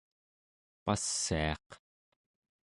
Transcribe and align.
passiaq 0.83 1.67